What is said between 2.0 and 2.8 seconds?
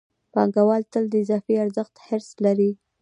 حرص لري